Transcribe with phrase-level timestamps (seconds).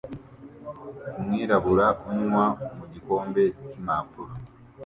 [1.19, 2.45] Umwirabura unywa
[2.77, 4.31] mu gikombe cy'impapuro